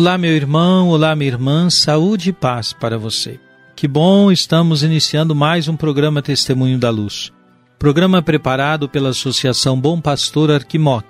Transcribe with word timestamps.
Olá, 0.00 0.16
meu 0.16 0.34
irmão, 0.34 0.88
olá, 0.88 1.14
minha 1.14 1.30
irmã, 1.30 1.68
saúde 1.68 2.30
e 2.30 2.32
paz 2.32 2.72
para 2.72 2.96
você. 2.96 3.38
Que 3.76 3.86
bom, 3.86 4.32
estamos 4.32 4.82
iniciando 4.82 5.34
mais 5.34 5.68
um 5.68 5.76
programa 5.76 6.22
Testemunho 6.22 6.78
da 6.78 6.88
Luz. 6.88 7.30
Programa 7.78 8.22
preparado 8.22 8.88
pela 8.88 9.10
Associação 9.10 9.78
Bom 9.78 10.00
Pastor 10.00 10.50
Arquimoc, 10.50 11.04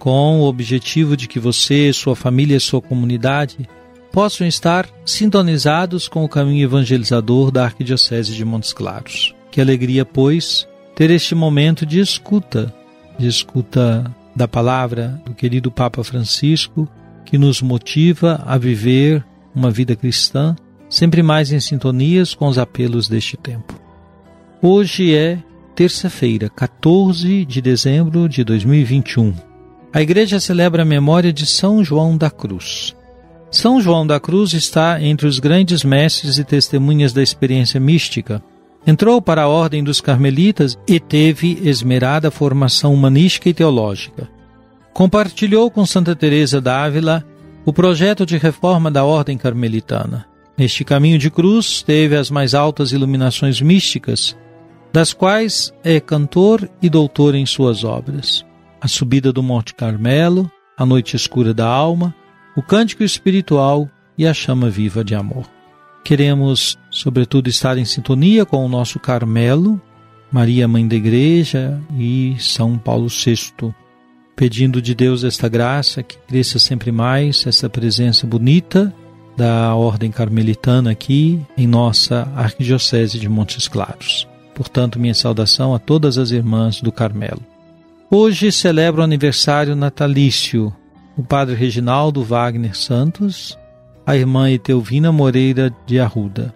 com 0.00 0.40
o 0.40 0.48
objetivo 0.48 1.16
de 1.16 1.28
que 1.28 1.38
você, 1.38 1.92
sua 1.92 2.16
família 2.16 2.56
e 2.56 2.60
sua 2.60 2.82
comunidade 2.82 3.68
possam 4.10 4.48
estar 4.48 4.88
sintonizados 5.06 6.08
com 6.08 6.24
o 6.24 6.28
caminho 6.28 6.64
evangelizador 6.64 7.52
da 7.52 7.66
Arquidiocese 7.66 8.34
de 8.34 8.44
Montes 8.44 8.72
Claros. 8.72 9.32
Que 9.48 9.60
alegria, 9.60 10.04
pois, 10.04 10.66
ter 10.96 11.08
este 11.12 11.36
momento 11.36 11.86
de 11.86 12.00
escuta, 12.00 12.74
de 13.16 13.28
escuta 13.28 14.12
da 14.34 14.48
palavra 14.48 15.22
do 15.24 15.32
querido 15.32 15.70
Papa 15.70 16.02
Francisco, 16.02 16.88
que 17.24 17.38
nos 17.38 17.62
motiva 17.62 18.42
a 18.46 18.58
viver 18.58 19.24
uma 19.54 19.70
vida 19.70 19.94
cristã 19.94 20.56
sempre 20.88 21.22
mais 21.22 21.50
em 21.50 21.58
sintonias 21.58 22.34
com 22.34 22.46
os 22.46 22.58
apelos 22.58 23.08
deste 23.08 23.36
tempo. 23.36 23.80
Hoje 24.60 25.14
é 25.14 25.38
terça-feira, 25.74 26.50
14 26.50 27.46
de 27.46 27.62
dezembro 27.62 28.28
de 28.28 28.44
2021. 28.44 29.32
A 29.92 30.02
igreja 30.02 30.38
celebra 30.38 30.82
a 30.82 30.86
memória 30.86 31.32
de 31.32 31.46
São 31.46 31.82
João 31.82 32.16
da 32.16 32.30
Cruz. 32.30 32.94
São 33.50 33.80
João 33.80 34.06
da 34.06 34.20
Cruz 34.20 34.52
está 34.52 35.02
entre 35.02 35.26
os 35.26 35.38
grandes 35.38 35.82
mestres 35.82 36.38
e 36.38 36.44
testemunhas 36.44 37.12
da 37.12 37.22
experiência 37.22 37.80
mística. 37.80 38.42
Entrou 38.86 39.20
para 39.20 39.42
a 39.42 39.48
ordem 39.48 39.82
dos 39.82 40.00
carmelitas 40.00 40.78
e 40.86 41.00
teve 41.00 41.58
esmerada 41.62 42.30
formação 42.30 42.92
humanística 42.92 43.48
e 43.48 43.54
teológica. 43.54 44.28
Compartilhou 44.92 45.70
com 45.70 45.86
Santa 45.86 46.14
Teresa 46.14 46.60
d'Ávila 46.60 47.24
o 47.64 47.72
projeto 47.72 48.26
de 48.26 48.36
reforma 48.36 48.90
da 48.90 49.04
ordem 49.04 49.38
carmelitana. 49.38 50.26
Neste 50.56 50.84
caminho 50.84 51.18
de 51.18 51.30
cruz 51.30 51.82
teve 51.82 52.16
as 52.16 52.30
mais 52.30 52.54
altas 52.54 52.92
iluminações 52.92 53.60
místicas, 53.60 54.36
das 54.92 55.12
quais 55.12 55.72
é 55.82 55.98
cantor 55.98 56.68
e 56.80 56.90
doutor 56.90 57.34
em 57.34 57.46
suas 57.46 57.84
obras. 57.84 58.44
A 58.80 58.86
subida 58.86 59.32
do 59.32 59.42
Monte 59.42 59.74
Carmelo, 59.74 60.50
a 60.76 60.84
noite 60.84 61.16
escura 61.16 61.54
da 61.54 61.66
alma, 61.66 62.14
o 62.54 62.62
cântico 62.62 63.02
espiritual 63.02 63.88
e 64.18 64.26
a 64.26 64.34
chama 64.34 64.68
viva 64.68 65.02
de 65.02 65.14
amor. 65.14 65.46
Queremos, 66.04 66.76
sobretudo, 66.90 67.48
estar 67.48 67.78
em 67.78 67.84
sintonia 67.84 68.44
com 68.44 68.64
o 68.64 68.68
nosso 68.68 68.98
Carmelo, 68.98 69.80
Maria 70.30 70.68
Mãe 70.68 70.86
da 70.86 70.96
Igreja 70.96 71.80
e 71.96 72.36
São 72.38 72.76
Paulo 72.76 73.06
VI, 73.08 73.72
pedindo 74.42 74.82
de 74.82 74.92
Deus 74.92 75.22
esta 75.22 75.48
graça 75.48 76.02
que 76.02 76.18
cresça 76.26 76.58
sempre 76.58 76.90
mais 76.90 77.46
essa 77.46 77.70
presença 77.70 78.26
bonita 78.26 78.92
da 79.36 79.72
Ordem 79.72 80.10
Carmelitana 80.10 80.90
aqui 80.90 81.40
em 81.56 81.64
nossa 81.64 82.26
Arquidiocese 82.34 83.20
de 83.20 83.28
Montes 83.28 83.68
Claros. 83.68 84.26
Portanto, 84.52 84.98
minha 84.98 85.14
saudação 85.14 85.76
a 85.76 85.78
todas 85.78 86.18
as 86.18 86.32
irmãs 86.32 86.80
do 86.80 86.90
Carmelo. 86.90 87.40
Hoje 88.10 88.50
celebra 88.50 89.02
o 89.02 89.04
aniversário 89.04 89.76
natalício 89.76 90.74
o 91.16 91.22
Padre 91.22 91.54
Reginaldo 91.54 92.24
Wagner 92.24 92.76
Santos, 92.76 93.56
a 94.04 94.16
irmã 94.16 94.50
Etelvina 94.50 95.12
Moreira 95.12 95.72
de 95.86 96.00
Arruda. 96.00 96.52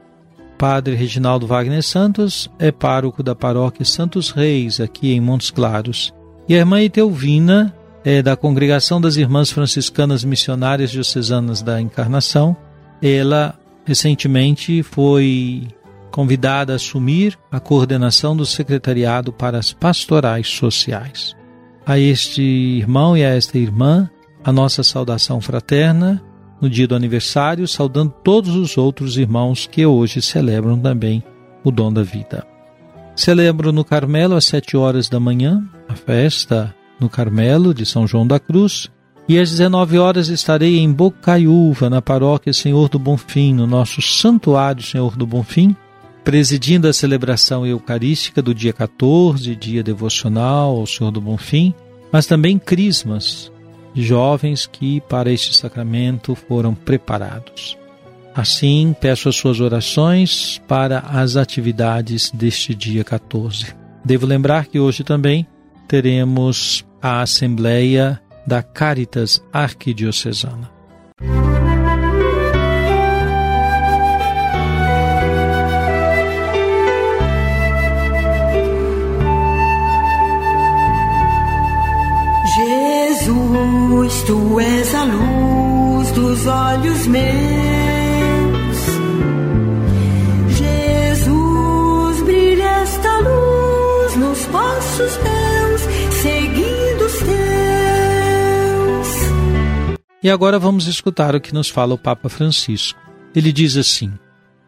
Padre 0.58 0.96
Reginaldo 0.96 1.46
Wagner 1.46 1.84
Santos 1.84 2.50
é 2.58 2.72
pároco 2.72 3.22
da 3.22 3.36
paróquia 3.36 3.84
Santos 3.84 4.32
Reis, 4.32 4.80
aqui 4.80 5.12
em 5.12 5.20
Montes 5.20 5.52
Claros. 5.52 6.12
E 6.48 6.54
a 6.54 6.58
irmã 6.58 6.80
Etelvina 6.80 7.74
é 8.04 8.22
da 8.22 8.36
Congregação 8.36 9.00
das 9.00 9.16
Irmãs 9.16 9.50
Franciscanas 9.50 10.22
Missionárias 10.22 10.92
Diocesanas 10.92 11.60
da 11.60 11.80
Encarnação. 11.80 12.56
Ela 13.02 13.58
recentemente 13.84 14.80
foi 14.84 15.66
convidada 16.12 16.72
a 16.72 16.76
assumir 16.76 17.36
a 17.50 17.58
coordenação 17.58 18.36
do 18.36 18.46
Secretariado 18.46 19.32
para 19.32 19.58
as 19.58 19.72
Pastorais 19.72 20.46
Sociais. 20.46 21.34
A 21.84 21.98
este 21.98 22.42
irmão 22.42 23.16
e 23.16 23.24
a 23.24 23.34
esta 23.34 23.58
irmã, 23.58 24.08
a 24.44 24.52
nossa 24.52 24.84
saudação 24.84 25.40
fraterna 25.40 26.22
no 26.60 26.70
dia 26.70 26.86
do 26.86 26.94
aniversário, 26.94 27.66
saudando 27.66 28.14
todos 28.22 28.54
os 28.54 28.78
outros 28.78 29.18
irmãos 29.18 29.66
que 29.66 29.84
hoje 29.84 30.22
celebram 30.22 30.78
também 30.78 31.24
o 31.64 31.72
dom 31.72 31.92
da 31.92 32.04
vida. 32.04 32.55
Celebro 33.16 33.72
no 33.72 33.82
Carmelo 33.82 34.36
às 34.36 34.44
sete 34.44 34.76
horas 34.76 35.08
da 35.08 35.18
manhã 35.18 35.64
a 35.88 35.94
festa 35.94 36.74
no 37.00 37.08
Carmelo 37.08 37.72
de 37.72 37.86
São 37.86 38.06
João 38.06 38.26
da 38.26 38.38
Cruz 38.38 38.90
e 39.26 39.38
às 39.38 39.50
19 39.50 39.98
horas 39.98 40.28
estarei 40.28 40.78
em 40.78 40.92
Bocaiúva, 40.92 41.88
na 41.88 42.02
paróquia 42.02 42.52
Senhor 42.52 42.90
do 42.90 42.98
Bonfim, 42.98 43.54
no 43.54 43.66
nosso 43.66 44.02
Santuário 44.02 44.82
Senhor 44.82 45.16
do 45.16 45.26
Bonfim, 45.26 45.74
presidindo 46.22 46.86
a 46.86 46.92
celebração 46.92 47.66
eucarística 47.66 48.42
do 48.42 48.54
dia 48.54 48.72
14, 48.72 49.56
dia 49.56 49.82
devocional 49.82 50.76
ao 50.76 50.86
Senhor 50.86 51.10
do 51.10 51.20
Bonfim, 51.20 51.74
mas 52.12 52.26
também 52.26 52.58
crismas, 52.58 53.50
jovens 53.94 54.66
que 54.66 55.00
para 55.00 55.32
este 55.32 55.56
sacramento 55.56 56.34
foram 56.34 56.74
preparados. 56.74 57.78
Assim, 58.36 58.94
peço 59.00 59.30
as 59.30 59.36
suas 59.36 59.60
orações 59.60 60.60
para 60.68 60.98
as 60.98 61.36
atividades 61.36 62.30
deste 62.30 62.74
dia 62.74 63.02
14. 63.02 63.74
Devo 64.04 64.26
lembrar 64.26 64.66
que 64.66 64.78
hoje 64.78 65.02
também 65.02 65.46
teremos 65.88 66.84
a 67.00 67.22
Assembleia 67.22 68.20
da 68.46 68.62
Caritas 68.62 69.42
Arquidiocesana. 69.50 70.75
E 100.22 100.30
agora 100.30 100.58
vamos 100.58 100.86
escutar 100.86 101.34
o 101.34 101.40
que 101.40 101.54
nos 101.54 101.68
fala 101.68 101.94
o 101.94 101.98
Papa 101.98 102.28
Francisco. 102.28 102.98
Ele 103.34 103.52
diz 103.52 103.76
assim: 103.76 104.12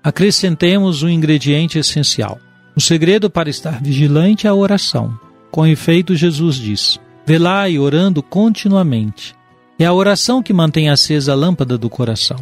Acrescentemos 0.03 1.03
um 1.03 1.09
ingrediente 1.09 1.79
essencial. 1.79 2.39
O 2.77 2.81
segredo 2.81 3.29
para 3.29 3.51
estar 3.51 3.83
vigilante 3.83 4.47
é 4.47 4.51
a 4.51 4.55
oração. 4.55 5.19
Com 5.51 5.67
efeito, 5.67 6.15
Jesus 6.15 6.57
diz: 6.57 7.01
Velai 7.27 7.79
orando 7.79 8.23
continuamente. 8.23 9.35
É 9.79 9.85
a 9.85 9.93
oração 9.93 10.43
que 10.43 10.53
mantém 10.53 10.89
acesa 10.89 11.33
a 11.33 11.35
lâmpada 11.35 11.79
do 11.79 11.89
coração. 11.89 12.39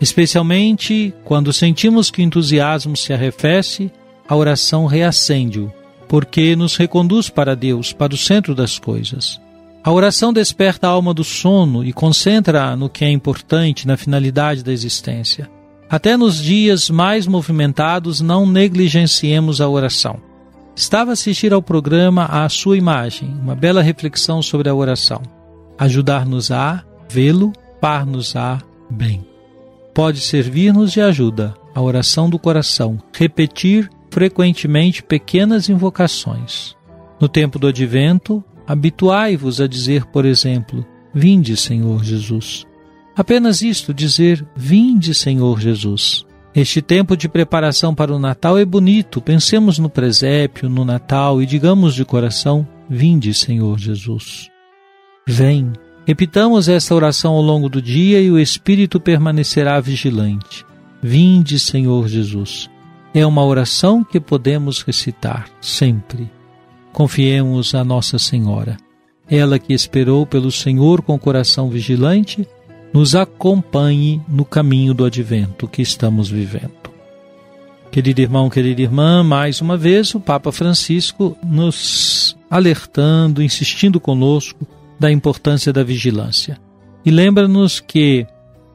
Especialmente 0.00 1.14
quando 1.24 1.52
sentimos 1.52 2.10
que 2.10 2.20
o 2.20 2.24
entusiasmo 2.24 2.96
se 2.96 3.12
arrefece, 3.12 3.90
a 4.28 4.34
oração 4.34 4.86
reacende-o, 4.86 5.72
porque 6.08 6.56
nos 6.56 6.76
reconduz 6.76 7.28
para 7.28 7.54
Deus, 7.54 7.92
para 7.92 8.14
o 8.14 8.16
centro 8.16 8.54
das 8.54 8.78
coisas. 8.78 9.40
A 9.84 9.90
oração 9.90 10.32
desperta 10.32 10.86
a 10.86 10.90
alma 10.90 11.12
do 11.12 11.24
sono 11.24 11.84
e 11.84 11.92
concentra 11.92 12.76
no 12.76 12.88
que 12.88 13.04
é 13.04 13.10
importante, 13.10 13.86
na 13.86 13.96
finalidade 13.96 14.62
da 14.62 14.72
existência. 14.72 15.50
Até 15.90 16.16
nos 16.16 16.40
dias 16.40 16.88
mais 16.88 17.26
movimentados, 17.26 18.20
não 18.20 18.46
negligenciemos 18.46 19.60
a 19.60 19.68
oração. 19.68 20.20
Estava 20.76 21.10
a 21.10 21.12
assistir 21.14 21.52
ao 21.52 21.60
programa 21.60 22.26
A 22.26 22.48
Sua 22.48 22.78
Imagem, 22.78 23.36
uma 23.42 23.56
bela 23.56 23.82
reflexão 23.82 24.40
sobre 24.40 24.68
a 24.68 24.74
oração. 24.74 25.20
Ajudar-nos 25.76 26.52
a 26.52 26.84
vê-lo, 27.10 27.52
par-nos 27.80 28.36
a 28.36 28.58
bem. 28.88 29.26
Pode 29.92 30.20
servir-nos 30.20 30.92
de 30.92 31.00
ajuda 31.00 31.54
a 31.74 31.82
oração 31.82 32.30
do 32.30 32.38
coração, 32.38 32.98
repetir 33.12 33.90
frequentemente 34.10 35.02
pequenas 35.02 35.68
invocações. 35.68 36.76
No 37.20 37.28
tempo 37.28 37.58
do 37.58 37.66
advento, 37.66 38.42
Habituai-vos 38.66 39.60
a 39.60 39.66
dizer, 39.66 40.06
por 40.06 40.24
exemplo, 40.24 40.86
Vinde, 41.14 41.56
Senhor 41.56 42.02
Jesus. 42.02 42.64
Apenas 43.14 43.60
isto, 43.60 43.92
dizer 43.92 44.44
Vinde, 44.56 45.14
Senhor 45.14 45.60
Jesus. 45.60 46.24
Este 46.54 46.82
tempo 46.82 47.16
de 47.16 47.28
preparação 47.28 47.94
para 47.94 48.14
o 48.14 48.18
Natal 48.18 48.58
é 48.58 48.64
bonito. 48.64 49.20
Pensemos 49.20 49.78
no 49.78 49.88
presépio, 49.88 50.68
no 50.68 50.84
Natal 50.84 51.42
e 51.42 51.46
digamos 51.46 51.94
de 51.94 52.04
coração: 52.04 52.66
Vinde, 52.88 53.32
Senhor 53.32 53.78
Jesus. 53.78 54.50
Vem. 55.26 55.72
Repitamos 56.06 56.68
esta 56.68 56.94
oração 56.94 57.34
ao 57.34 57.42
longo 57.42 57.68
do 57.68 57.80
dia 57.80 58.20
e 58.20 58.30
o 58.30 58.38
Espírito 58.38 58.98
permanecerá 58.98 59.80
vigilante. 59.80 60.64
Vinde, 61.00 61.58
Senhor 61.58 62.08
Jesus. 62.08 62.68
É 63.14 63.24
uma 63.24 63.44
oração 63.44 64.02
que 64.02 64.18
podemos 64.18 64.82
recitar 64.82 65.48
sempre. 65.60 66.30
Confiemos 66.92 67.74
a 67.74 67.82
Nossa 67.84 68.18
Senhora. 68.18 68.76
Ela 69.28 69.58
que 69.58 69.72
esperou 69.72 70.26
pelo 70.26 70.52
Senhor 70.52 71.02
com 71.02 71.18
coração 71.18 71.70
vigilante, 71.70 72.46
nos 72.92 73.14
acompanhe 73.14 74.20
no 74.28 74.44
caminho 74.44 74.92
do 74.92 75.04
advento 75.04 75.66
que 75.66 75.80
estamos 75.80 76.28
vivendo. 76.28 76.82
Querido 77.90 78.20
irmão, 78.20 78.48
querida 78.48 78.82
irmã, 78.82 79.22
mais 79.22 79.60
uma 79.60 79.76
vez 79.76 80.14
o 80.14 80.20
Papa 80.20 80.50
Francisco 80.52 81.36
nos 81.42 82.36
alertando, 82.50 83.42
insistindo 83.42 83.98
conosco 84.00 84.66
da 84.98 85.10
importância 85.10 85.72
da 85.72 85.82
vigilância. 85.82 86.58
E 87.04 87.10
lembra-nos 87.10 87.80
que 87.80 88.26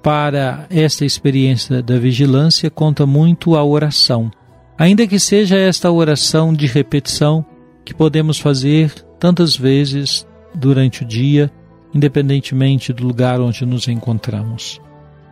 para 0.04 0.66
esta 0.70 1.06
experiência 1.06 1.82
da 1.82 1.98
vigilância 1.98 2.70
conta 2.70 3.06
muito 3.06 3.56
a 3.56 3.64
oração. 3.64 4.32
Ainda 4.78 5.08
que 5.08 5.20
seja 5.20 5.58
esta 5.58 5.92
oração 5.92 6.54
de 6.54 6.68
repetição, 6.68 7.46
que 7.88 7.94
podemos 7.94 8.38
fazer 8.38 8.94
tantas 9.18 9.56
vezes 9.56 10.28
durante 10.54 11.04
o 11.04 11.06
dia, 11.06 11.50
independentemente 11.94 12.92
do 12.92 13.08
lugar 13.08 13.40
onde 13.40 13.66
nos 13.66 13.88
encontramos. 13.88 14.82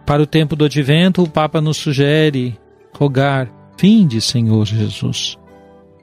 Para 0.05 0.23
o 0.23 0.25
tempo 0.25 0.55
do 0.55 0.63
advento, 0.63 1.21
o 1.21 1.29
Papa 1.29 1.59
nos 1.59 1.75
sugere 1.75 2.57
rogar, 2.97 3.51
de 4.07 4.21
Senhor 4.21 4.65
Jesus. 4.65 5.37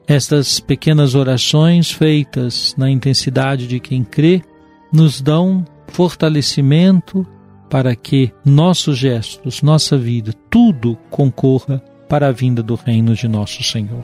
Estas 0.07 0.59
pequenas 0.59 1.15
orações 1.15 1.89
feitas 1.89 2.75
na 2.77 2.87
intensidade 2.87 3.65
de 3.65 3.79
quem 3.79 4.03
crê 4.03 4.43
nos 4.91 5.19
dão 5.21 5.65
fortalecimento 5.87 7.25
para 7.67 7.95
que 7.95 8.31
nossos 8.45 8.95
gestos, 8.99 9.63
nossa 9.63 9.97
vida, 9.97 10.33
tudo 10.51 10.99
concorra 11.09 11.83
para 12.07 12.27
a 12.27 12.31
vinda 12.31 12.61
do 12.61 12.75
reino 12.75 13.15
de 13.15 13.27
nosso 13.27 13.63
Senhor. 13.63 14.03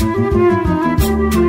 Música 0.00 1.43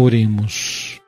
Oremos. 0.00 1.00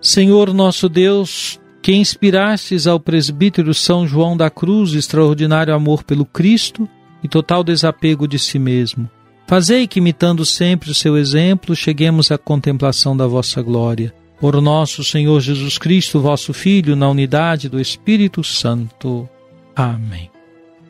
Senhor 0.00 0.54
nosso 0.54 0.88
Deus, 0.88 1.58
que 1.82 1.92
inspirastes 1.92 2.86
ao 2.86 3.00
presbítero 3.00 3.74
São 3.74 4.06
João 4.06 4.36
da 4.36 4.48
Cruz 4.48 4.94
extraordinário 4.94 5.74
amor 5.74 6.04
pelo 6.04 6.24
Cristo 6.24 6.88
e 7.20 7.26
total 7.26 7.64
desapego 7.64 8.28
de 8.28 8.38
si 8.38 8.56
mesmo, 8.56 9.10
fazei 9.44 9.88
que, 9.88 9.98
imitando 9.98 10.44
sempre 10.44 10.88
o 10.88 10.94
seu 10.94 11.18
exemplo, 11.18 11.74
cheguemos 11.74 12.30
à 12.30 12.38
contemplação 12.38 13.16
da 13.16 13.26
vossa 13.26 13.60
glória. 13.60 14.14
Por 14.40 14.62
nosso 14.62 15.02
Senhor 15.02 15.40
Jesus 15.40 15.76
Cristo, 15.76 16.20
vosso 16.20 16.52
Filho, 16.52 16.94
na 16.94 17.08
unidade 17.10 17.68
do 17.68 17.80
Espírito 17.80 18.44
Santo. 18.44 19.28
Amém. 19.74 20.30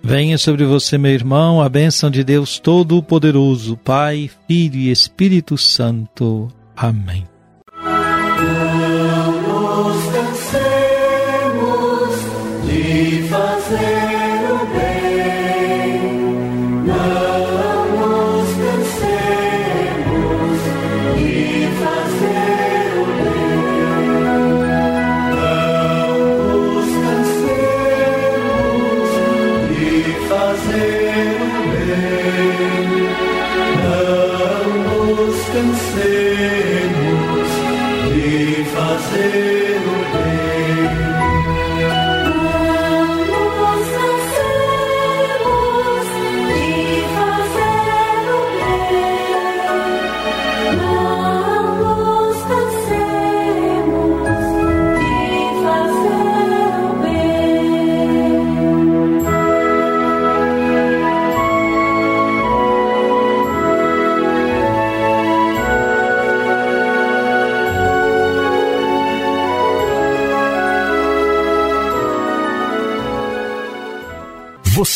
Venha 0.03 0.37
sobre 0.37 0.67
você, 0.67 0.99
meu 0.99 1.13
irmão, 1.13 1.63
a 1.63 1.69
bênção 1.69 2.11
de 2.11 2.23
Deus 2.23 2.59
Todo-Poderoso, 2.59 3.75
Pai, 3.79 4.31
Filho 4.47 4.77
e 4.77 4.91
Espírito 4.91 5.57
Santo. 5.57 6.49
Amém. 6.77 7.25
Bye. 8.39 8.98